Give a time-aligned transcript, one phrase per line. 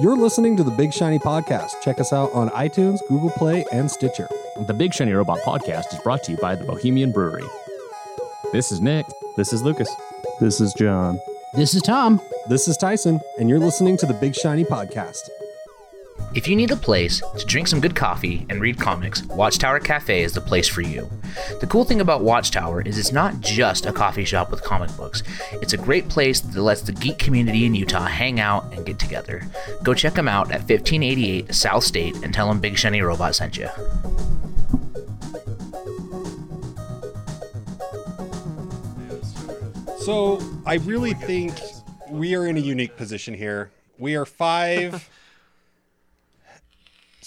[0.00, 1.82] You're listening to the Big Shiny Podcast.
[1.82, 4.30] Check us out on iTunes, Google Play, and Stitcher.
[4.56, 7.44] The Big Shiny Robot podcast is brought to you by the Bohemian Brewery.
[8.50, 9.04] This is Nick.
[9.36, 9.94] This is Lucas.
[10.40, 11.20] This is John.
[11.52, 12.18] This is Tom.
[12.48, 15.28] This is Tyson, and you're listening to the Big Shiny Podcast.
[16.32, 20.22] If you need a place to drink some good coffee and read comics, Watchtower Cafe
[20.22, 21.10] is the place for you.
[21.60, 25.24] The cool thing about Watchtower is it's not just a coffee shop with comic books.
[25.54, 29.00] It's a great place that lets the geek community in Utah hang out and get
[29.00, 29.44] together.
[29.82, 33.56] Go check them out at 1588 South State and tell them Big Shiny Robot sent
[33.56, 33.68] you.
[39.98, 41.58] So I really think
[42.08, 43.72] we are in a unique position here.
[43.98, 45.10] We are five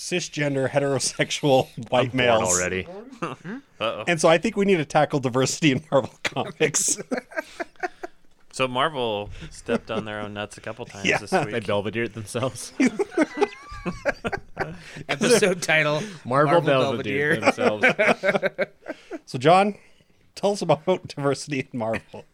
[0.03, 2.87] cisgender heterosexual white Born males already.
[3.21, 4.03] Uh-oh.
[4.07, 6.97] And so I think we need to tackle diversity in Marvel Comics.
[8.51, 11.17] So Marvel stepped on their own nuts a couple times Yeah.
[11.19, 11.65] this They week.
[11.67, 12.73] Belvedere themselves.
[15.09, 17.81] Episode title Marvel, Marvel Belvedere, Belvedere.
[17.89, 18.69] themselves.
[19.25, 19.75] so John,
[20.35, 22.25] tell us about diversity in Marvel.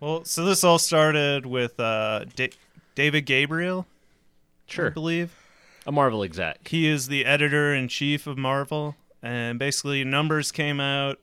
[0.00, 2.50] Well, so this all started with uh, da-
[2.94, 3.86] David Gabriel,
[4.66, 4.90] sure, I Sure.
[4.92, 5.32] believe.
[5.86, 6.68] A Marvel exec.
[6.68, 11.18] He is the editor in chief of Marvel, and basically numbers came out.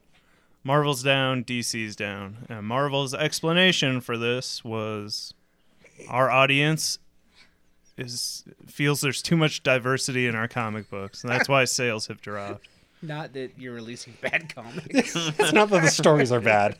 [0.63, 2.45] Marvel's down, DC's down.
[2.49, 5.33] And Marvel's explanation for this was
[6.09, 6.99] our audience
[7.97, 12.21] is feels there's too much diversity in our comic books, and that's why sales have
[12.21, 12.67] dropped.
[13.01, 15.15] Not that you're releasing bad comics.
[15.15, 16.77] It's not that the stories are bad.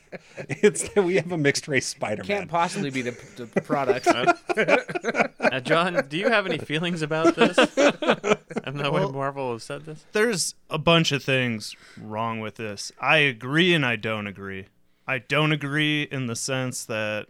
[0.49, 2.25] It's that we have a mixed race Spider-Man.
[2.27, 3.11] Can't possibly be the,
[3.53, 4.07] the product.
[5.49, 7.57] Now, John, do you have any feelings about this?
[7.57, 10.03] and the way Well- Marvel has said this?
[10.11, 12.91] There's a bunch of things wrong with this.
[12.99, 14.65] I agree and I don't agree.
[15.07, 17.27] I don't agree in the sense that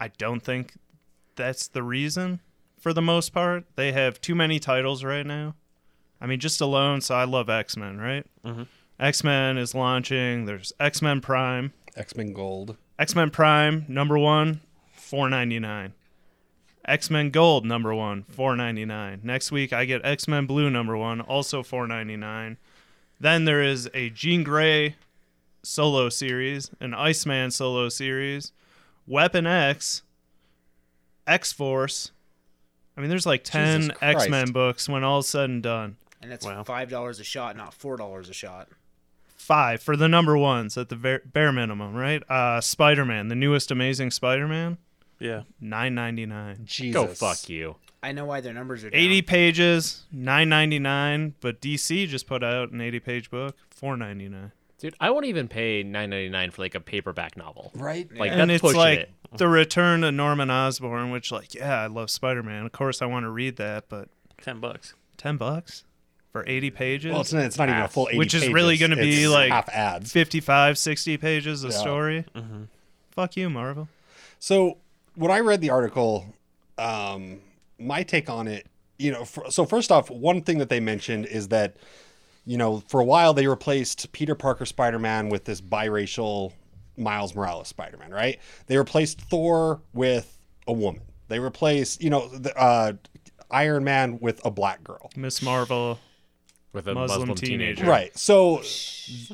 [0.00, 0.74] I don't think
[1.36, 2.40] that's the reason
[2.80, 3.64] for the most part.
[3.76, 5.54] They have too many titles right now.
[6.20, 8.26] I mean, just alone, so I love X Men, right?
[8.44, 8.66] Mhm.
[8.98, 10.46] X Men is launching.
[10.46, 11.72] There's X Men Prime.
[11.96, 12.76] X-Men Gold.
[12.98, 14.60] X Men Prime, number one,
[14.92, 15.94] four ninety nine.
[16.84, 19.20] X Men Gold, number one, four ninety nine.
[19.22, 22.56] Next week I get X Men Blue, number one, also four ninety nine.
[23.20, 24.94] Then there is a Jean Grey
[25.64, 28.52] solo series, an Iceman solo series,
[29.06, 30.02] Weapon X,
[31.26, 32.12] X Force.
[32.96, 35.96] I mean, there's like ten X Men books when all is said and done.
[36.22, 36.62] And that's Wow.
[36.64, 38.68] five dollars a shot, not four dollars a shot.
[39.36, 42.22] Five for the number ones at the bare, bare minimum, right?
[42.28, 44.78] Uh, Spider Man, the newest Amazing Spider Man.
[45.20, 45.42] Yeah.
[45.60, 46.62] Nine ninety nine.
[46.64, 46.94] Jesus.
[46.94, 47.76] Go fuck you.
[48.02, 49.00] I know why their numbers are down.
[49.00, 51.34] Eighty pages, nine ninety nine.
[51.40, 54.52] But DC just put out an eighty page book, four ninety nine.
[54.78, 57.72] Dude, I won't even pay nine ninety nine for like a paperback novel.
[57.74, 58.08] Right?
[58.14, 59.10] Like And that's it's like it.
[59.36, 62.64] the return of Norman Osborn, which like, yeah, I love Spider Man.
[62.66, 64.08] Of course, I want to read that, but
[64.40, 64.94] Ten bucks.
[65.16, 65.82] ten bucks
[66.32, 68.54] for eighty pages, Well, it's not, it's not even a full 80 Which is pages.
[68.54, 70.12] really gonna be, It's like- half ads.
[70.12, 71.78] 55, 60 pages of Yeah.
[71.78, 72.24] story.
[73.10, 73.88] Fuck you, Marvel.
[74.38, 74.78] So
[75.14, 76.26] when I read the article,
[76.76, 77.40] um,
[77.78, 78.66] my take on it,
[78.98, 81.76] you know, for, so first off, one thing that they mentioned is that,
[82.46, 86.52] you know, for a while they replaced Peter Parker Spider Man with this biracial
[86.96, 88.38] Miles Morales Spider Man, right?
[88.66, 91.02] They replaced Thor with a woman.
[91.28, 92.92] They replaced, you know, the, uh,
[93.50, 95.10] Iron Man with a black girl.
[95.16, 95.98] Miss Marvel.
[96.72, 97.84] With a Muslim Muslim, teenager.
[97.84, 97.90] teenager.
[97.90, 98.16] Right.
[98.16, 98.62] So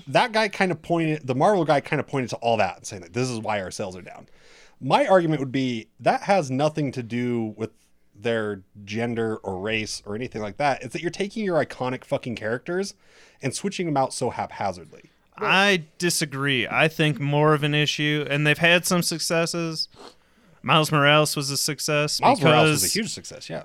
[0.07, 2.87] that guy kind of pointed, the Marvel guy kind of pointed to all that and
[2.87, 4.27] saying that this is why our sales are down.
[4.81, 7.71] My argument would be that has nothing to do with
[8.15, 10.83] their gender or race or anything like that.
[10.83, 12.95] It's that you're taking your iconic fucking characters
[13.43, 15.11] and switching them out so haphazardly.
[15.37, 16.69] I disagree.
[16.69, 19.89] I think more of an issue, and they've had some successes.
[20.63, 23.65] Miles Morales was a success Miles because, Morales was a huge success, yeah.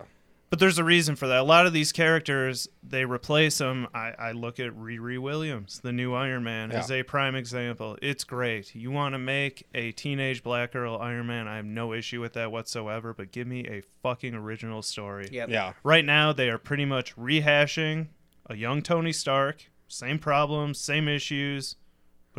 [0.50, 1.40] But there's a reason for that.
[1.40, 3.88] A lot of these characters, they replace them.
[3.94, 7.98] I, I look at Riri Williams, the new Iron Man, as a prime example.
[8.02, 8.74] It's great.
[8.74, 11.48] You want to make a teenage black girl Iron Man?
[11.48, 13.14] I have no issue with that whatsoever.
[13.14, 15.30] But give me a fucking original story.
[15.32, 15.50] Yep.
[15.50, 15.74] Yeah.
[15.84, 18.08] Right now, they are pretty much rehashing
[18.48, 21.76] a young Tony Stark, same problems, same issues,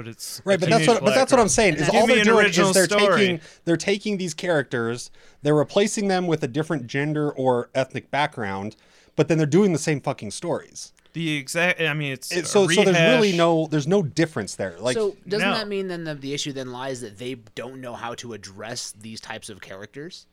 [0.01, 1.41] but it's Right, but that's what but that's what.
[1.41, 1.75] I'm saying.
[1.75, 3.19] Is all they're doing is they're story.
[3.19, 5.11] taking they're taking these characters,
[5.43, 8.77] they're replacing them with a different gender or ethnic background,
[9.15, 10.93] but then they're doing the same fucking stories.
[11.13, 11.81] The exact.
[11.83, 14.77] I mean, it's It, a so so there's really no there's no difference there.
[14.79, 15.55] Like so doesn't no.
[15.55, 18.95] that mean then the, the issue then lies that they don't know how to address
[18.99, 20.27] these types of characters?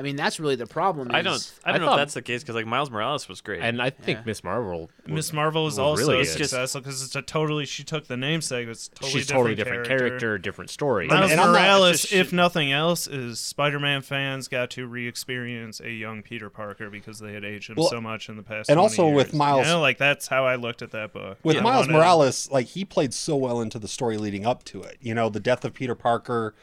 [0.00, 1.08] I mean, that's really the problem.
[1.12, 1.52] I don't.
[1.62, 3.60] I don't I know thought- if that's the case because like Miles Morales was great.
[3.60, 4.22] And I think Yeah.
[4.24, 4.90] Miss Marvel.
[5.06, 7.66] Miss Marvel is was also really successful because it's a totally.
[7.66, 8.66] She took the namesake.
[8.66, 11.06] It's a totally She's different totally different character, different story.
[11.06, 15.80] Miles And I'm not- Morales, just if nothing else, is Spider-Man fans got to re-experience
[15.80, 18.70] a young Peter Parker because they had aged him Well, so much in the past.
[18.70, 19.34] and 20 also with.
[19.34, 21.38] Miles- you know, like that's how I looked at that book.
[21.42, 24.64] with I Miles wanted- Morales, like he played so well into the story leading up
[24.64, 24.96] to it.
[25.02, 26.54] You know, the death of Peter Parker,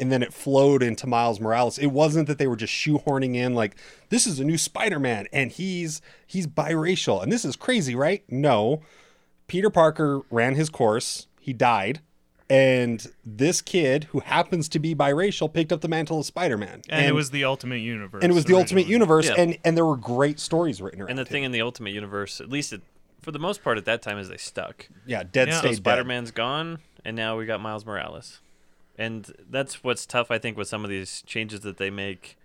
[0.00, 1.78] and then it flowed into Miles Morales.
[1.78, 3.76] It wasn't that they were just shoehorning in like
[4.08, 8.24] this is a new Spider-Man and he's he's biracial and this is crazy, right?
[8.28, 8.80] No,
[9.46, 11.26] Peter Parker ran his course.
[11.40, 12.00] He died.
[12.48, 17.06] And this kid, who happens to be biracial, picked up the mantle of Spider-Man, and,
[17.06, 18.24] it was the Ultimate Universe.
[18.24, 18.88] and it was the Ultimate.
[18.88, 19.34] Universe, Yeah.
[19.38, 21.28] and and there were great stories written around and the it.
[21.28, 22.82] thing in the Ultimate Universe, at least it,
[23.22, 24.88] for the most part at that time, is they stuck.
[25.06, 25.60] yeah, Dead Yeah.
[25.60, 25.74] So So.
[25.74, 28.40] Spider Man's gone, and now we got Miles Morales,
[28.96, 30.30] and that's what's tough.
[30.30, 32.36] I think with some of these changes that they make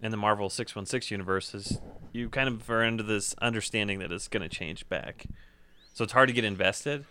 [0.00, 1.78] in the Marvel Six One Six universe is
[2.12, 5.26] you kind of are into this understanding that it's going to change back,
[5.92, 7.04] so it's hard to get invested.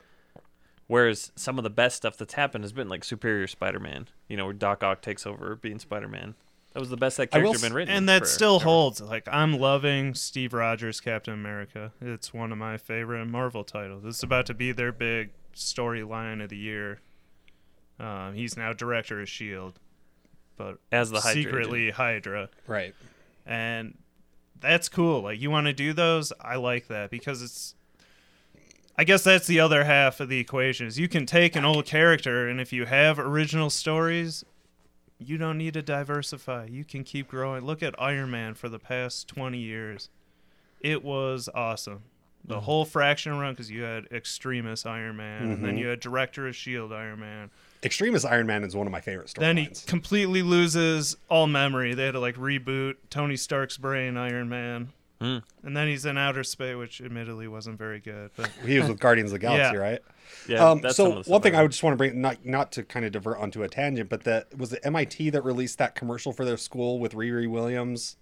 [0.87, 4.37] Whereas some of the best stuff that's happened has been like Superior Spider Man, you
[4.37, 6.35] know, where Doc Ock takes over being Spider Man.
[6.73, 9.01] That was the best that will character been written, and that for still holds.
[9.01, 11.91] Like I'm loving Steve Rogers Captain America.
[11.99, 14.05] It's one of my favorite Marvel titles.
[14.05, 17.01] It's about to be their big storyline of the year.
[17.99, 19.79] Um, he's now director of Shield,
[20.55, 22.93] but As the Hydra secretly Hydra, right.
[23.45, 23.97] and
[24.59, 25.21] that's cool.
[25.21, 27.73] Like you want to do those, I like that because it's.
[28.99, 30.87] I guess that's the other half of the equation.
[30.87, 34.43] Is you can take an old character, and if you have original stories,
[35.19, 36.65] you don't need to diversify.
[36.65, 37.63] You can keep growing.
[37.63, 40.09] Look at Iron Man for the past 20 years.
[40.81, 42.03] It was awesome.
[42.45, 46.47] The whole Fraction run, because you had Extremis Iron Man, and then you had Director
[46.47, 46.95] of S.H.I.E.L.D.
[46.95, 47.51] Iron Man.
[47.83, 49.47] Extremis Iron Man is one of my favorite stories.
[49.47, 49.85] Then he storylines.
[49.87, 51.93] completely loses all memory.
[51.93, 54.89] They had to like reboot Tony Stark's brain, Iron Man.
[55.21, 55.37] Hmm.
[55.63, 58.29] And then he's in outer space, which admittedly wasn't very good.
[58.35, 59.81] But He was with Guardians of the Galaxy, Yeah.
[59.81, 59.99] right?
[60.47, 62.21] Yeah, um, that's some so of the one thing I would just want to bring,
[62.21, 65.41] not not to kind of divert onto a tangent, but that was it MIT that
[65.43, 68.17] released that commercial for their school with Riri Williams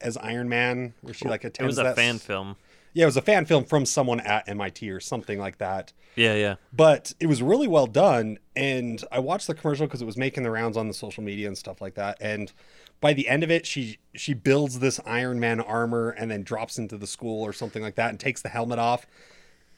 [0.00, 1.60] as Iron Man, where she like attends.
[1.60, 2.56] It was a that fan s- film.
[2.98, 5.92] Yeah, it was a fan film from someone at MIT or something like that.
[6.16, 6.56] Yeah, yeah.
[6.72, 10.42] But it was really well done, and I watched the commercial because it was making
[10.42, 12.16] the rounds on the social media and stuff like that.
[12.20, 12.52] And
[13.00, 16.76] by the end of it, she she builds this Iron Man armor and then drops
[16.76, 19.06] into the school or something like that and takes the helmet off.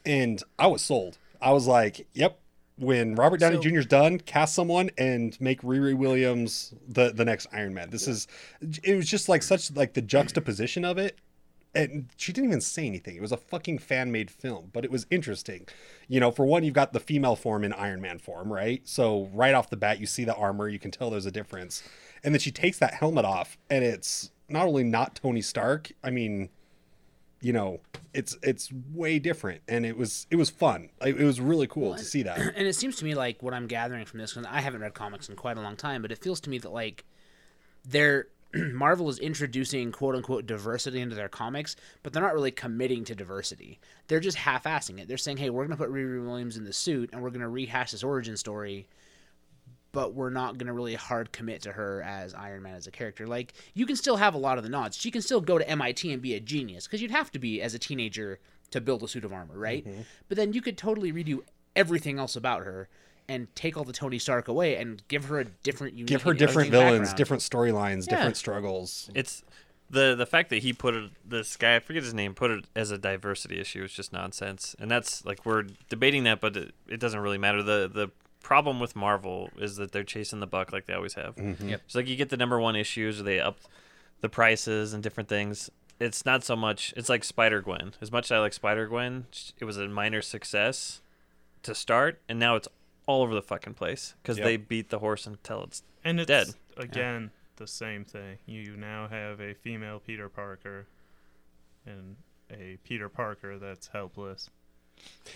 [0.03, 1.19] And I was sold.
[1.39, 2.39] I was like, "Yep."
[2.77, 3.77] When Robert Downey So- Jr.
[3.77, 7.91] is done, cast someone and make Riri Williams the the next Iron Man.
[7.91, 8.25] This is
[8.81, 11.19] it was just like such like the juxtaposition of it
[11.73, 13.15] and she didn't even say anything.
[13.15, 15.67] It was a fucking fan made film, but it was interesting.
[16.07, 18.81] You know, for one, you've got the female form in Iron Man form, right?
[18.87, 21.83] So right off the bat, you see the armor, you can tell there's a difference.
[22.23, 25.91] And then she takes that helmet off, and it's not only not Tony Stark.
[26.03, 26.49] I mean,
[27.39, 27.79] you know,
[28.13, 30.89] it's it's way different, and it was it was fun.
[31.01, 32.37] It it was really cool to see that.
[32.55, 34.93] and it seems to me like what I'm gathering from this, because I haven't read
[34.93, 37.05] comics in quite a long time, but it feels to me that like
[37.85, 38.27] they're
[38.73, 43.15] Marvel is introducing quote unquote diversity into their comics, but they're not really committing to
[43.15, 43.79] diversity.
[44.07, 45.07] They're just half assing it.
[45.07, 47.41] They're saying, hey, we're going to put Riri Williams in the suit and we're going
[47.41, 48.87] to rehash this origin story,
[49.91, 52.91] but we're not going to really hard commit to her as Iron Man as a
[52.91, 53.27] character.
[53.27, 54.97] Like, you can still have a lot of the nods.
[54.97, 57.61] She can still go to MIT and be a genius, because you'd have to be
[57.61, 58.39] as a teenager
[58.71, 59.85] to build a suit of armor, right?
[59.85, 60.01] Mm-hmm.
[60.29, 61.39] But then you could totally redo
[61.75, 62.89] everything else about her
[63.31, 66.33] and take all the Tony Stark away and give her a different, unique, Give her
[66.33, 67.17] different villains, background.
[67.17, 68.15] different storylines, Yeah.
[68.17, 69.09] different struggles.
[69.15, 69.43] It's
[69.89, 72.65] the the fact that he put it, this guy, I forget his name, put it
[72.75, 74.75] as a diversity issue is just nonsense.
[74.79, 77.61] And that's like we're debating that, but it, it doesn't really matter.
[77.63, 78.09] The the
[78.41, 81.35] problem with Marvel is that they're chasing the buck like they always have.
[81.35, 81.69] Mm-hmm.
[81.69, 81.81] Yep.
[81.85, 83.59] It's like you get the number one issues, or they up
[84.21, 85.69] the prices and different things.
[85.99, 86.93] It's not so much.
[86.97, 87.93] It's like Spider Gwen.
[88.01, 89.25] As much as I like Spider Gwen,
[89.59, 91.01] it was a minor success
[91.63, 92.67] to start, and now it's
[93.11, 94.45] all over the fucking place because Yep.
[94.45, 96.47] they beat the horse until it's and it's Dead.
[96.77, 98.37] again the same thing.
[98.45, 100.87] You now have a female Peter Parker
[101.85, 102.15] and
[102.51, 104.49] a Peter Parker that's helpless.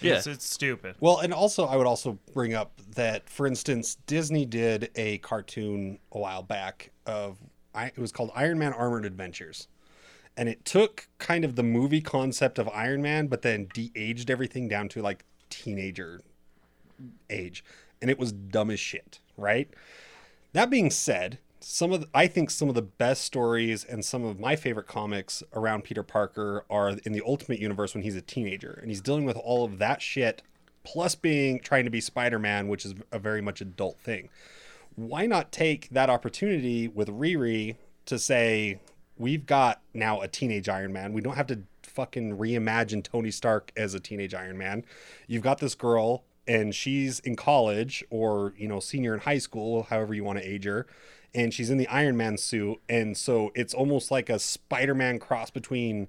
[0.01, 0.15] Yeah.
[0.17, 0.95] It's, it's stupid.
[0.99, 5.99] Well, and also I would also bring up that, for instance, Disney did a cartoon
[6.11, 7.37] a while back of
[7.75, 9.67] it was called Iron Man Armored Adventures,
[10.37, 14.67] and it took kind of the movie concept of Iron Man, but then de-aged everything
[14.69, 16.21] down to like teenager
[17.29, 17.63] age,
[18.01, 19.69] and it was dumb as shit, right?
[20.53, 24.23] That being said, some of the, I think some of the best stories and some
[24.23, 28.21] of my favorite comics around Peter Parker are in the Ultimate Universe when he's a
[28.21, 30.41] teenager and he's dealing with all of that shit,
[30.83, 34.29] plus being trying to be Spider-Man, which is a very much adult thing.
[34.95, 37.75] Why not take that opportunity with Riri
[38.05, 38.79] to say
[39.17, 41.13] we've got now a teenage Iron Man.
[41.13, 44.85] We don't have to fucking reimagine Tony Stark as a teenage Iron Man.
[45.27, 49.83] You've got this girl and she's in college or, you know, senior in high school,
[49.83, 50.85] however you want to age her,
[51.33, 55.49] and she's in the Iron Man suit and so it's almost like a Spider-Man cross
[55.49, 56.07] between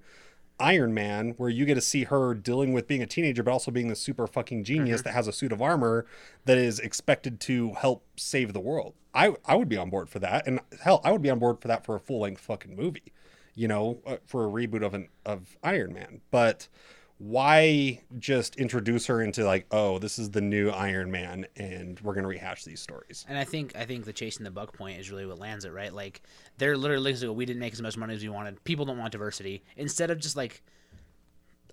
[0.58, 3.70] Iron Man, where you get to see her dealing with being a teenager, but also
[3.70, 6.06] being the super fucking genius that has a suit of armor
[6.46, 8.94] that is expected to help save the world.
[9.14, 11.60] I I would be on board for that, and hell, I would be on board
[11.60, 13.12] for that for a full length fucking movie,
[13.54, 16.20] you know, uh, for a reboot of an of Iron Man.
[16.30, 16.68] But
[17.18, 22.14] why just introduce her into like, oh, this is the new Iron Man, and we're
[22.14, 23.24] gonna rehash these stories?
[23.28, 25.72] And I think I think the chasing the buck point is really what lands it
[25.72, 25.92] right.
[25.92, 26.22] Like
[26.58, 28.62] they're literally like, we didn't make as much money as we wanted.
[28.64, 29.64] People don't want diversity.
[29.76, 30.62] Instead of just like,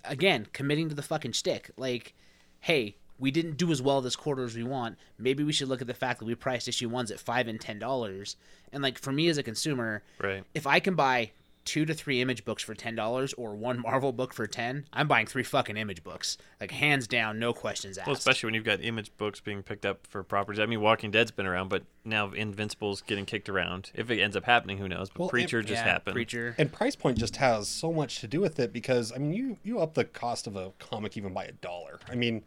[0.04, 1.70] again, committing to the fucking stick.
[1.76, 2.14] Like,
[2.60, 4.96] hey, we didn't do as well this quarter as we want.
[5.18, 7.60] Maybe we should look at the fact that we priced issue ones at five and
[7.60, 8.36] ten dollars.
[8.72, 10.42] And like for me as a consumer, Right.
[10.54, 11.32] if I can buy
[11.64, 15.08] two to three image books for ten dollars or one Marvel book for ten, I'm
[15.08, 16.36] buying three fucking image books.
[16.60, 18.06] Like hands down, no questions asked.
[18.06, 20.60] Well, especially when you've got image books being picked up for properties.
[20.60, 23.90] I mean, Walking Dead's been around, but now Invincible's getting kicked around.
[23.94, 25.10] If it ends up happening, who knows?
[25.10, 26.14] But Well, it- Preacher just yeah, happened.
[26.14, 26.54] Preacher.
[26.58, 29.56] And price point just has so much to do with it because I mean you
[29.62, 31.98] you up the cost of a comic even by a dollar.
[32.10, 32.42] I mean,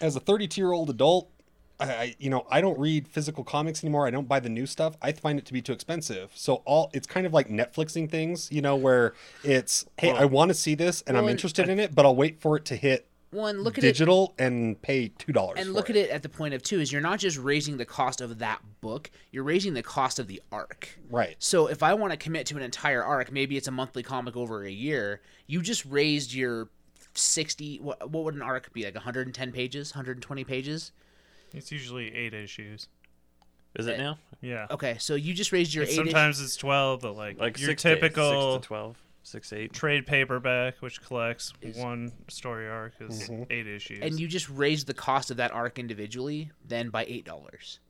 [0.00, 1.30] as a 32 year old adult,
[1.78, 4.06] I, you know I don't read physical comics anymore.
[4.06, 4.96] I don't buy the new stuff.
[5.02, 6.30] I find it to be too expensive.
[6.34, 9.14] So all it's kind of like Netflixing things, you know, where
[9.44, 11.94] it's hey I want to see this and I'm Well, and- interested uh, in it,
[11.94, 15.32] but I'll wait for it to hit One, look at it digital and pay two
[15.32, 15.58] dollars.
[15.60, 17.84] and look at it at the point of two is you're not just raising the
[17.84, 21.34] cost of that book you're raising the cost of the arc right.
[21.40, 24.36] so if i want to commit to an entire arc maybe it's a monthly comic
[24.36, 26.68] over a year you just raised your
[27.14, 30.92] 60 what, what would an arc be like 110 pages 120 pages
[31.54, 32.88] It's usually eight issues.
[33.74, 34.18] Is it now?
[34.40, 34.66] Yeah.
[34.70, 37.58] okay so you just raised your It's eight ish- sometimes it's twelve, but like, Like
[37.58, 39.72] your six to typical six to twelve, six to eight.
[39.72, 43.44] trade paperback, which collects one story arc, is mm-hmm.
[43.50, 44.00] eight issues.
[44.02, 47.80] and you just raised the cost of that arc individually then by eight dollars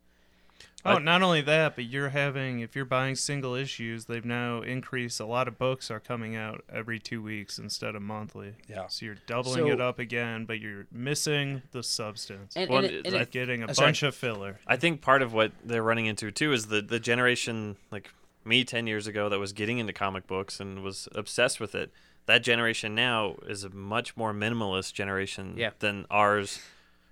[0.84, 5.18] oh, not only that, but you're having if you're buying single issues, they've now increased.
[5.20, 8.54] A lot of books are coming out every two weeks instead of monthly.
[8.68, 8.86] Yeah.
[8.88, 12.54] So you're doubling So- it up again, but you're missing the substance.
[12.56, 13.86] and, Well, and, it, and it- like getting a uh, sorry.
[13.88, 14.60] bunch of filler.
[14.66, 18.10] I think part of what they're running into too is the the generation like
[18.44, 21.90] me 10 years ago that was getting into comic books and was obsessed with it.
[22.26, 25.70] That generation now is a much more minimalist generation Yeah.
[25.80, 26.60] than ours.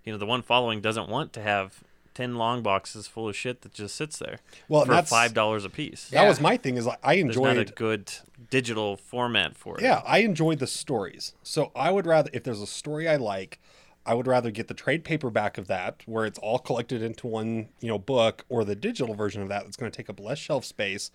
[0.04, 1.82] You know, the one following doesn't want to have
[2.14, 5.68] 10 long boxes full of shit that just sits there Well, for that's $5 a
[5.68, 6.09] piece.
[6.11, 6.76] That was my thing.
[6.76, 8.12] Is like I There's not a good
[8.50, 9.83] digital format for it.
[9.83, 11.35] Yeah, I enjoy the stories.
[11.42, 13.61] So I would rather, if there's a story I like,
[14.06, 17.68] I would rather get the trade paperback of that, where it's all collected into one,
[17.80, 20.38] you know, book, or the digital version of that that's going to take up less
[20.38, 21.11] shelf space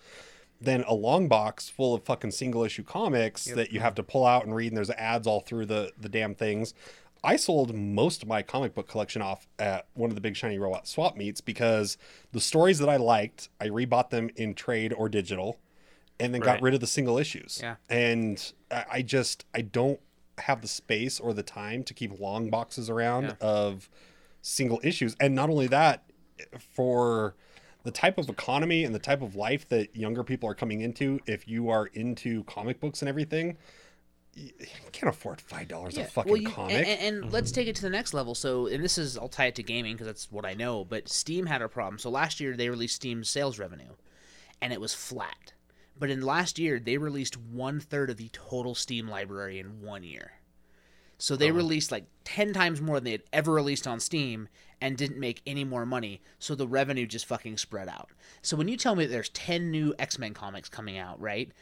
[0.60, 4.26] than a long box full of fucking single issue comics that you have to pull
[4.26, 6.74] out and read, and there's ads all through the the damn things.
[7.22, 10.58] I sold most of my comic book collection off at one of the big shiny
[10.58, 11.98] robot swap meets because
[12.32, 15.58] the stories that I liked, I rebought them in trade or digital
[16.18, 17.60] and then got rid of the single issues.
[17.62, 17.76] Yeah.
[17.88, 20.00] And I I just I don't
[20.38, 23.32] have the space or the time to keep long boxes around Yeah.
[23.40, 23.90] of
[24.42, 25.14] single issues.
[25.20, 26.04] And not only that,
[26.58, 27.34] for
[27.82, 31.20] the type of economy and the type of life that younger people are coming into,
[31.26, 33.56] if you are into comic books and everything,
[34.34, 36.74] you you can't afford five dollars a fucking well, you- comic.
[36.74, 37.32] And, and, and mm-hmm.
[37.32, 38.34] let's take it to the next level.
[38.34, 40.84] So, and this is, I'll tie it to gaming because that's what I know.
[40.84, 41.98] But Steam had a problem.
[41.98, 43.94] So last year they released Steam's sales revenue,
[44.60, 45.52] and it was flat.
[45.98, 50.02] But in last year they released one third of the total Steam library in one
[50.02, 50.32] year.
[51.18, 51.54] So they oh.
[51.54, 54.48] released like ten times more than they had ever released on Steam
[54.80, 56.22] and didn't make any more money.
[56.38, 58.08] So the revenue just fucking spread out.
[58.40, 61.52] So when you tell me that there's ten new X Men comics coming out, right?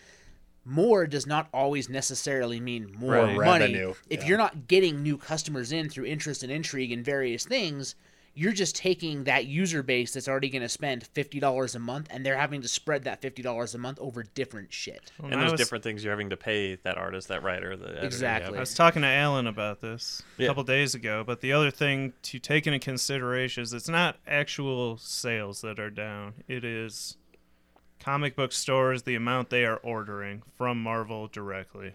[0.70, 3.34] More does not always necessarily mean more Right.
[3.34, 3.38] money.
[3.72, 4.28] Revenue, If yeah.
[4.28, 7.94] you're not getting new customers in through interest and intrigue and various things,
[8.34, 12.06] you're just taking that user base that's already going to spend fifty dollars a month,
[12.10, 15.10] and they're having to spread that fifty dollars a month over different shit.
[15.16, 17.75] When And I there's was- different things you're having to pay that artist, that writer,
[17.75, 18.06] the editor, yeah.
[18.06, 18.56] Exactly.
[18.58, 20.48] I was talking to Alan about this a Yeah.
[20.48, 24.98] couple days ago, but the other thing to take into consideration is it's not actual
[24.98, 26.34] sales that are down.
[26.46, 27.16] It is
[28.00, 31.94] comic book stores, the amount they are ordering from Marvel directly.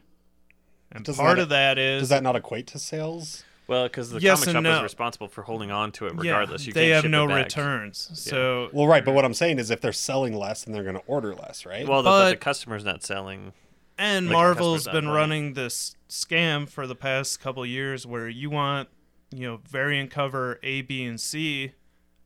[0.92, 3.44] And Does part that- of that is Does that not equate to sales?
[3.66, 6.20] Well, because the Yes comic and shop is responsible for holding on to it yeah,
[6.32, 6.68] regardless.
[6.68, 7.44] you they can't have ship no it back.
[7.46, 8.10] returns.
[8.14, 10.98] So Well, right, but what I'm saying is if they're selling less, then they're going
[10.98, 11.88] to order less, right?
[11.88, 13.54] Well, the, but the But- customer's not selling.
[13.98, 15.18] And Making Marvel's customers been money.
[15.18, 18.90] running this scam for the past couple years where you want,
[19.32, 21.72] you know, variant cover A, B, and C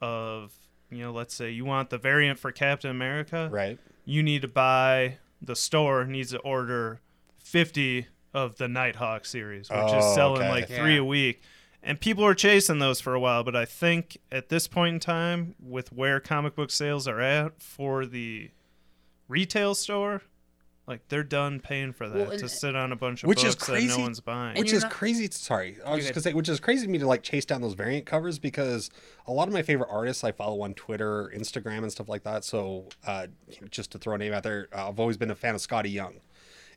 [0.01, 0.53] of,
[0.89, 3.49] you know, let's say you want the variant for Captain America.
[3.51, 3.77] right.
[4.05, 6.99] you need to buy the store needs to order
[7.39, 10.49] 50 of the Nighthawk series, which Oh, is selling okay.
[10.49, 11.01] like three Yeah.
[11.01, 11.41] a week.
[11.83, 14.99] And people are chasing those for a while, but I think at this point in
[14.99, 18.49] time, with where comic book sales are at for the
[19.27, 20.21] retail store,
[20.87, 23.55] like they're done paying for that Well, to sit on a bunch of Which is
[23.55, 24.57] books that no one's buying.
[24.57, 25.27] which is not- crazy.
[25.31, 27.61] Sorry, I was just gonna say, which is crazy to me to like chase down
[27.61, 28.89] those variant covers because
[29.27, 32.43] a lot of my favorite artists I follow on Twitter, Instagram, and stuff like that.
[32.45, 33.27] So, uh,
[33.69, 35.91] just to throw a name out there, uh, I've always been a fan of Skottie
[35.91, 36.21] Young,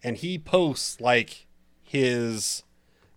[0.03, 1.47] and he posts like
[1.81, 2.65] his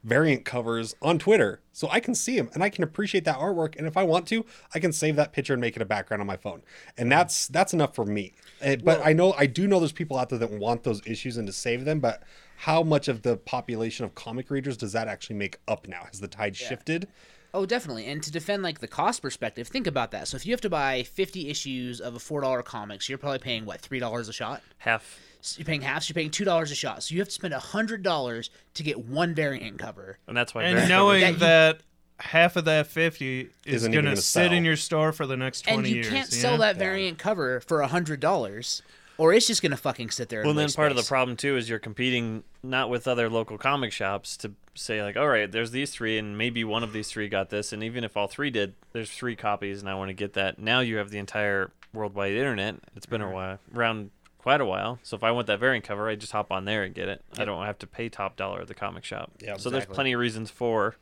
[0.03, 3.77] variant covers on Twitter, so I can see him and I can appreciate that artwork.
[3.77, 4.45] And if I want to,
[4.75, 6.61] I can save that picture and make it a background on my phone,
[6.97, 8.33] and that's that's enough for me.
[8.63, 11.37] Eh, but I know I do know there's people out there that want those issues
[11.37, 12.23] and to save them, but
[12.57, 16.05] how much of the population of comic readers does that actually make up now?
[16.09, 17.07] Has the tide shifted?
[17.55, 18.07] Oh, definitely.
[18.07, 20.27] And to defend like the cost perspective, think about that.
[20.27, 23.37] So if you have to buy 50 issues of a $4 comic, so you're probably
[23.39, 24.63] paying what, $3 a shot?
[24.79, 25.19] Half.
[25.41, 27.03] So you're paying half, so you're paying $2 a shot.
[27.03, 30.17] So you have to spend $100 to get one variant cover.
[30.27, 30.63] And that's why.
[30.63, 31.81] and variant knowing That you- that
[32.19, 35.63] half of that 50 is going to gonna sit in your store for the next
[35.63, 35.85] 20 years.
[35.85, 36.09] And you years.
[36.09, 36.41] can't yeah?
[36.41, 38.81] sell that variant cover for $100
[39.17, 40.41] or it's just going to fucking sit there.
[40.41, 43.29] Well, and then waste part of the problem too is you're competing not with other
[43.29, 46.93] local comic shops to say like, all right, there's these three, and maybe one of
[46.93, 49.95] these three got this, and even if all three did, there's three copies, and I
[49.95, 50.59] want to get that.
[50.59, 52.75] Now you have the entire worldwide internet.
[52.95, 54.99] It's been a while, around quite a while.
[55.03, 57.23] So if I want that variant cover, I just hop on there and get it.
[57.37, 59.31] I don't have to pay top dollar at the comic shop.
[59.39, 60.95] Yeah, so there's plenty of reasons for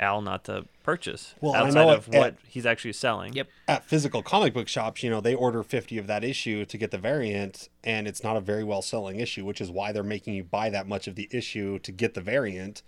[0.00, 3.32] Al not to purchase Well, I outside know of at- what he's actually selling.
[3.32, 3.48] Yep.
[3.68, 6.90] At physical comic book shops, you know, they order 50 of that issue to get
[6.90, 10.34] the variant, and it's not a very well selling issue, which is why they're making
[10.34, 12.82] you buy that much of the issue to get the variant.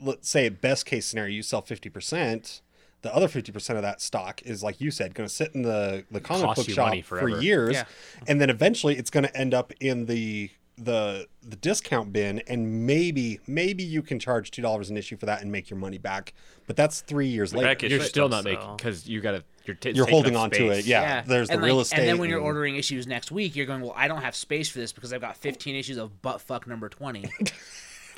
[0.00, 2.60] Let's say, best case scenario, you sell 50%.
[3.02, 6.04] The other 50% of that stock is, like you said, going to sit in the,
[6.10, 7.74] the comic book you shop for years.
[7.74, 7.84] Yeah.
[8.26, 12.86] And then eventually it's going to end up in the the the discount bin and
[12.86, 15.96] maybe maybe you can charge two dollars an issue for that and make your money
[15.96, 16.34] back
[16.66, 19.76] but that's three years later Package You're still don't not making because you gotta you're,
[19.76, 22.18] t- you're holding up on to it yeah, there's the and real estate And then
[22.18, 24.78] when you're and- ordering issues next week, you're going, well, I don't have space for
[24.78, 27.24] this because I've got 15 issues of butt fuck number 20.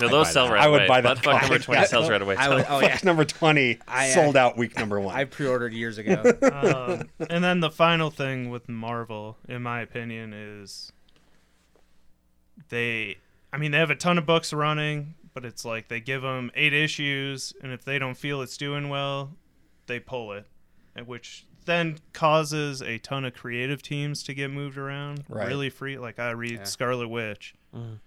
[0.01, 0.53] No, those sell that.
[0.55, 0.87] right I would away.
[0.89, 1.63] buy that Butt fuck number comic.
[1.63, 2.37] twenty sells right away.
[2.37, 5.25] I would, oh yeah, Fuck number 20 I, uh, sold out week number one I
[5.25, 6.23] pre-ordered years ago.
[6.53, 10.93] um, and then the final thing with Marvel, in my opinion, is
[12.69, 13.19] they.
[13.53, 16.51] I mean, they have a ton of books running, but it's like they give them
[16.55, 19.31] eight issues, and if they don't feel it's doing well,
[19.87, 20.47] they pull it,
[21.07, 25.25] which then causes a ton of creative teams to get moved around.
[25.29, 25.47] Right.
[25.49, 25.99] Really free.
[25.99, 26.65] Like I read Yeah.
[26.65, 27.55] Scarlet Witch.
[27.75, 27.99] Mhm.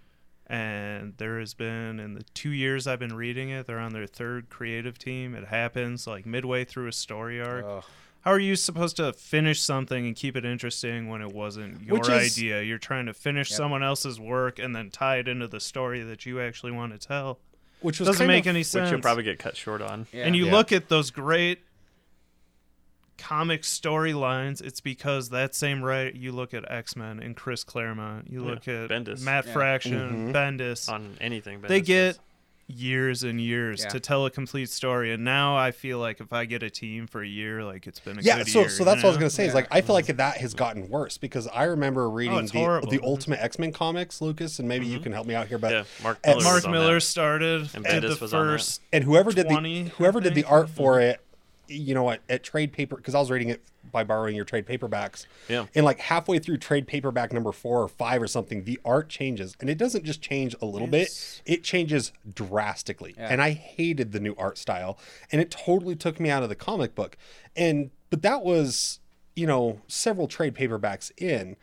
[0.47, 4.07] And there has been in the two years I've been reading it, they're on their
[4.07, 5.33] third creative team.
[5.35, 7.63] It happens like midway through a story arc.
[7.65, 7.83] Ugh.
[8.21, 11.97] How are you supposed to finish something and keep it interesting when it wasn't your
[11.97, 12.61] Which is- idea?
[12.61, 13.57] You're trying to finish Yep.
[13.57, 17.07] someone else's work and then tie it into the story that you actually want to
[17.07, 17.39] tell.
[17.79, 18.83] which was Doesn't make of- any sense.
[18.85, 20.05] Which you'll probably get cut short on.
[20.13, 20.25] Yeah.
[20.27, 20.51] And you Yeah.
[20.51, 21.63] look at those great
[23.17, 28.29] comic storylines, it's because that same right you look at X Men and Chris Claremont,
[28.31, 28.51] you Yeah.
[28.51, 29.21] look at Bendis.
[29.23, 29.53] Matt Yeah.
[29.53, 30.33] Fraction, Mhm.
[30.33, 30.89] Bendis.
[30.89, 31.59] on anything.
[31.59, 32.19] But they get just-
[32.75, 33.89] years and years Yeah.
[33.89, 37.07] to tell a complete story and now i feel like if i get a team
[37.07, 39.05] for a year like it's been a yeah good so year, so you that's what
[39.05, 41.63] i was gonna say is like i feel like that has gotten worse because i
[41.63, 42.89] remember reading it's the, horrible.
[42.89, 45.03] the ultimate x-men comics lucas and maybe you Mhm.
[45.03, 46.43] can help me out here but yeah, Mark and Millar.
[46.51, 50.19] mark millar started And did Bendis the was first and whoever did 20, the whoever
[50.19, 51.19] did the art for it
[51.71, 54.65] you know at, at trade paper because i was reading it by borrowing your trade
[54.65, 55.25] paperbacks.
[55.49, 55.65] Yeah.
[55.75, 59.55] and like halfway through trade paperback number four or five or something the art changes
[59.59, 63.15] and it doesn't just change a little It's- bit it changes drastically.
[63.17, 63.27] Yeah.
[63.29, 64.97] and i hated the new art style
[65.31, 67.17] and it totally took me out of the comic book.
[67.55, 68.99] And but that was
[69.35, 71.55] you know several trade paperbacks in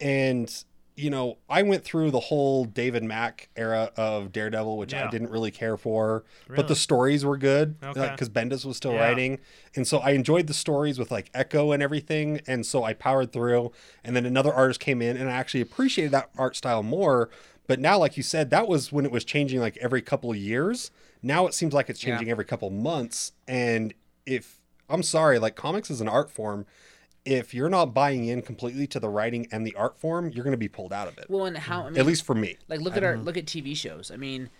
[0.00, 0.64] and
[0.96, 5.28] you know i went through the whole david mack era of daredevil which i didn't
[5.30, 8.10] really care for but the stories were good Okay.
[8.10, 9.00] because bendis was still Yeah.
[9.00, 9.40] writing.
[9.74, 13.32] And so i enjoyed the stories with like echo and everything and so i powered
[13.32, 13.72] through.
[14.04, 17.28] And then another artist came in and i actually appreciated that art style more.
[17.66, 20.36] But now like you said that was when it was changing like every couple of
[20.36, 20.90] years.
[21.22, 22.10] Now it seems like it's Yeah.
[22.14, 23.32] changing every couple months.
[23.48, 23.94] And
[24.26, 26.66] if i'm sorry like comics is an art form
[27.24, 30.52] if you're not buying in completely to the writing and the art form you're going
[30.52, 32.56] to be pulled out of it well, and how I mean, at least for me
[32.68, 34.10] like look at our look at TV shows.
[34.10, 34.50] I mean,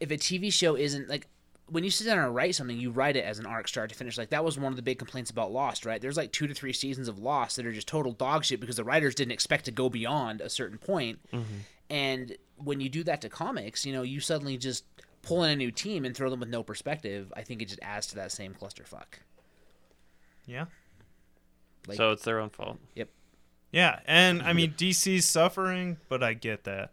[0.00, 1.26] if a TV show isn't like
[1.66, 3.94] when you sit down and write something, you write it as an arc start to
[3.94, 4.18] finish.
[4.18, 6.00] Like that was one of the big complaints about Lost, right?
[6.00, 8.76] There's like two to three seasons of Lost that are just total dog shit because
[8.76, 11.20] the writers didn't expect to go beyond a certain point.
[11.32, 11.54] Mm-hmm.
[11.88, 14.84] And when you do that to comics, you know, you suddenly just
[15.22, 17.32] pull in a new team and throw them with no perspective.
[17.34, 19.20] I think it just adds to that same clusterfuck.
[20.46, 20.66] yeah
[21.86, 22.78] Like, so it's their own fault.
[22.94, 23.08] Yep.
[23.72, 26.92] Yeah, and I mean DC's suffering, but I get that.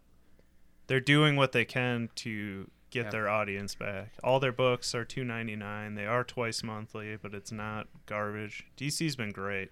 [0.88, 3.10] They're doing what they can to get Yeah.
[3.10, 4.12] their audience back.
[4.24, 5.94] All their books are two ninety nine.
[5.94, 8.66] They are twice monthly, but it's not garbage.
[8.76, 9.70] DC's been great.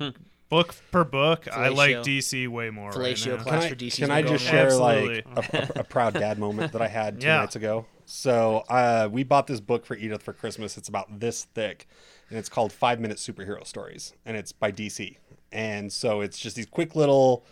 [0.00, 0.10] Hmm.
[0.48, 3.42] Book per book, I like DC way more right Fellatio now.
[3.42, 5.22] class Can I, for DC's can I just share Absolutely.
[5.34, 7.38] like a, a, a proud dad moment that I had two Yeah.
[7.38, 7.86] nights ago?
[8.04, 10.76] So uh, we bought this book for Edith for Christmas.
[10.78, 11.88] It's about this thick,
[12.30, 15.16] and it's called Five Minute Superhero Stories, and it's by DC.
[15.52, 17.44] And so it's just these quick little,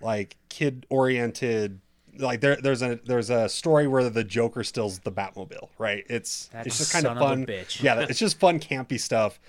[0.00, 1.80] like kid oriented.
[2.18, 6.04] Like there, there's a there's a story where the Joker steals the Batmobile, right?
[6.10, 7.46] It's That it's just kind of of fun.
[7.46, 7.82] bitch.
[7.82, 9.40] Yeah, it's just fun, campy stuff.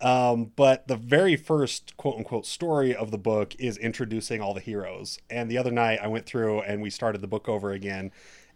[0.00, 4.60] Um, but the very first quote unquote story of the book is introducing all the
[4.60, 5.18] heroes.
[5.30, 8.10] And the other night I went through and we started the book over again.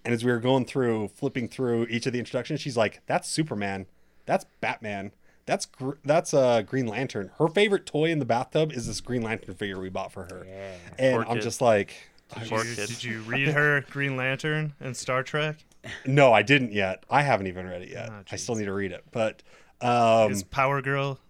[0.04, 3.28] And as we were going through, flipping through each of the introductions, she's like, "That's
[3.28, 3.86] Superman.
[4.24, 5.10] That's Batman.
[5.46, 7.30] That's gr- that's uh, Green Lantern.
[7.38, 10.44] Her favorite toy in the bathtub is this Green Lantern figure we bought for her."
[10.46, 10.74] yeah.
[10.98, 11.42] And Poor I'm kid.
[11.44, 11.94] just like,
[12.38, 15.64] Did you, did you read her Green Lantern and Star Trek?
[16.04, 17.04] "No, I didn't yet.
[17.08, 18.10] I haven't even read it yet.
[18.12, 19.42] Oh, I still need to read it." But
[19.80, 21.20] um, Is Power Girl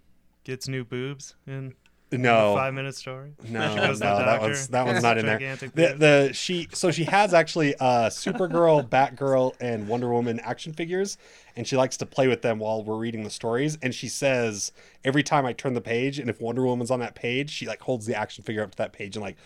[0.44, 1.74] gets new boobs in
[2.12, 3.32] no, five minute story?
[3.48, 4.40] No, She no, goes to the that doctor.
[4.46, 5.56] one's that one's not in there.
[5.56, 11.18] The, the she so she has actually uh Supergirl, Batgirl, and Wonder Woman action figures,
[11.56, 13.76] and she likes to play with them while we're reading the stories.
[13.82, 14.72] And she says
[15.04, 17.80] every time I turn the page, and if Wonder Woman's on that page, she like
[17.80, 19.36] holds the action figure up to that page and like,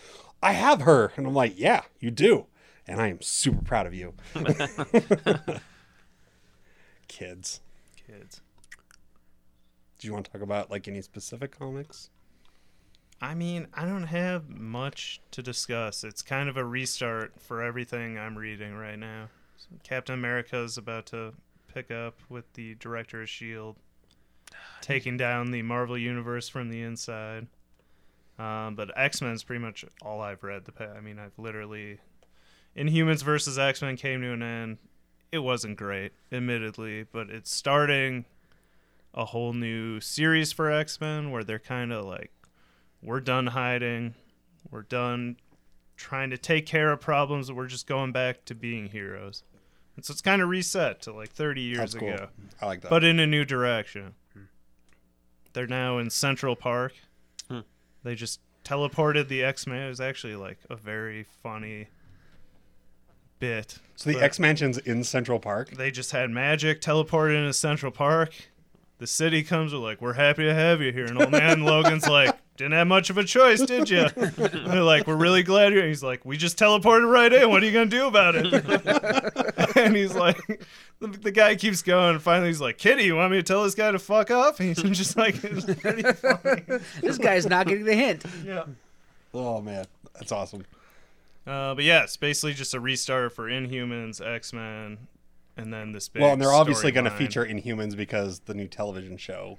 [0.43, 2.45] I have her, and I'm like, yeah, you do,
[2.87, 4.13] and I am super proud of you.
[7.07, 7.59] Kids,
[8.07, 8.41] Kids.
[9.99, 12.09] do you want to talk about like any specific comics?
[13.21, 16.03] I mean, I don't have much to discuss.
[16.03, 19.29] It's kind of a restart for everything I'm reading right now.
[19.57, 21.33] So Captain America is about to
[21.71, 23.79] pick up with the director of S.H.I.E.L.D.,
[24.81, 27.45] taking down the Marvel Universe from the inside.
[28.39, 30.65] Um, but X Men is pretty much all I've read.
[30.65, 31.99] The pa- I mean, I've literally.
[32.75, 34.77] Inhumans versus X Men came to an end.
[35.31, 38.25] It wasn't great, admittedly, but it's starting
[39.13, 42.31] a whole new series for X Men where they're kind of like
[43.01, 44.13] we're done hiding.
[44.69, 45.37] We're done
[45.97, 47.51] trying to take care of problems.
[47.51, 49.43] We're just going back to being heroes.
[49.95, 52.09] And so it's kind of reset to like 30 years That's cool.
[52.13, 52.27] ago,
[52.61, 52.89] I like that.
[52.89, 54.15] but in a new direction.
[55.53, 56.93] They're now in Central Park.
[57.49, 57.59] Hmm.
[58.03, 59.81] They just teleported the X Men.
[59.81, 61.87] It was actually like a very funny
[63.39, 63.79] bit.
[63.95, 65.71] so the X Mansion's in Central Park.
[65.71, 68.33] They just had magic teleported into Central Park.
[68.99, 72.07] The city comes with like, "We're happy to have you here," and old man Logan's
[72.07, 75.87] like, "Didn't have much of a choice, did you?" They're like, "We're really glad you're."
[75.87, 77.49] He's like, "We just teleported right in.
[77.49, 80.37] What are you gonna do about it?" and he's like,
[80.99, 82.11] the, the guy keeps going.
[82.11, 84.59] And finally, he's like, "Kitty, you want me to tell this guy to fuck off?"
[84.59, 86.61] And he's just like, "It's pretty funny."
[87.01, 88.25] This guy's not getting the hint.
[88.45, 88.65] Yeah.
[89.33, 90.63] Oh man, that's awesome.
[91.47, 94.99] Uh, but yeah, it's basically just a restart for Inhumans, X Men,
[95.57, 96.21] and then this big.
[96.21, 99.57] Well, and they're obviously going to feature Inhumans because the new television show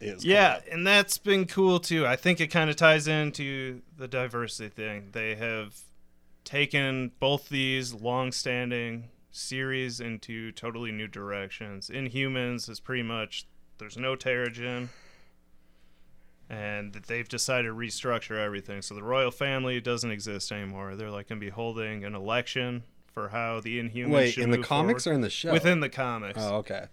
[0.00, 0.22] is.
[0.22, 0.62] coming Yeah, up.
[0.70, 2.06] and that's been cool too.
[2.06, 5.08] I think it kind of ties into the diversity thing.
[5.12, 5.78] They have
[6.44, 11.88] taken both these long-standing series into totally new directions.
[11.88, 13.46] Inhumans is pretty much
[13.78, 14.88] there's no Terrigen,
[16.48, 18.82] and they've decided to restructure everything.
[18.82, 20.96] So the royal family doesn't exist anymore.
[20.96, 24.58] They're like going to be holding an election for how the Inhumans Wait, in the
[24.58, 25.12] move comics forward.
[25.12, 25.52] or in the show?
[25.52, 26.38] within the comics.
[26.40, 26.86] Oh, okay.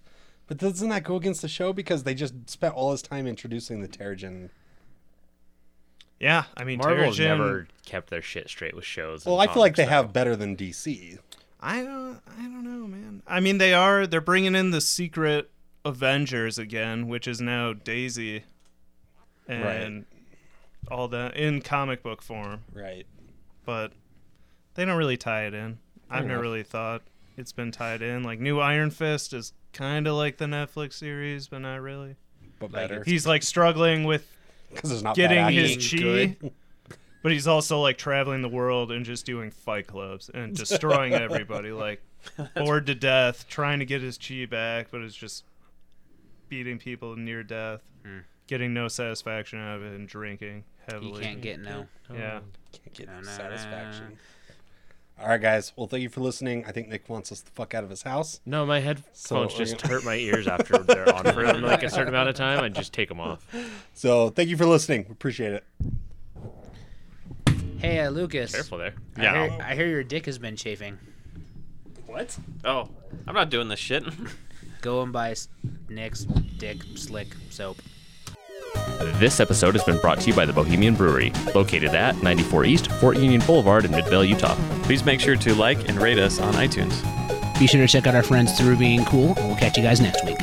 [0.48, 3.82] But doesn't that go against the show because they just spent all this time introducing
[3.82, 4.50] the Terrigen?
[6.20, 7.38] Yeah, I mean Marvel's Terrigen.
[7.38, 9.26] never kept their shit straight with shows.
[9.26, 9.90] and Well, I feel like they though.
[9.90, 11.20] have better than DC.
[11.60, 13.22] I don't I don't know, man.
[13.28, 15.52] I mean, they are they're bringing in the secret
[15.86, 18.44] Avengers again, which is now Daisy,
[19.48, 20.06] and
[20.90, 22.62] all that in comic book form.
[22.74, 23.06] Right.
[23.66, 23.92] But
[24.76, 25.80] they don't really tie it in.
[26.10, 27.02] I've never really thought
[27.36, 28.24] it's been tied in.
[28.24, 32.16] Like New Iron Fist is kind of like the Netflix series, but not really.
[32.60, 33.04] But Like better.
[33.06, 34.28] He's like struggling with
[34.74, 36.00] Because there's not getting bad his acting.
[36.02, 36.52] Being chi,
[37.24, 41.72] but he's also like traveling the world and just doing fight clubs and destroying everybody,
[41.72, 42.02] like
[42.56, 45.44] bored to death, trying to get his chi back, but it's just
[46.50, 48.20] beating people near death, Hmm.
[48.48, 51.24] getting no satisfaction out of it, and drinking You heavily.
[51.24, 51.88] can't get no.
[52.14, 52.40] Yeah,
[52.72, 54.18] Can't get No, no, satisfaction.
[55.20, 55.74] All right, guys.
[55.76, 56.64] Well, thank you for listening.
[56.68, 58.40] I think Nick wants us the fuck out of his house.
[58.46, 61.90] No, my headphones So, just gonna- hurt my ears after they're on for like a
[61.90, 62.64] certain amount of time.
[62.64, 63.44] I just take them off.
[63.94, 65.06] So thank you for listening.
[65.08, 65.64] We appreciate it.
[67.80, 68.54] Hey, uh, Lucas.
[68.54, 68.94] Careful there.
[69.18, 70.98] I hear, I hear your dick has been chafing.
[72.06, 72.38] What?
[72.64, 72.90] Oh,
[73.28, 74.04] I'm not doing this shit.
[74.82, 75.36] Go and buy
[75.90, 77.78] Nick's Dick Slick soap.
[79.20, 82.92] This episode has been brought to you by the Bohemian Brewery, located at 94 East
[82.94, 84.56] Fort Union Boulevard in Midvale, Utah.
[84.84, 87.04] Please make sure to like and rate us on iTunes.
[87.60, 90.02] Be sure to check out our friends through being cool, and we'll catch you guys
[90.02, 90.38] next week.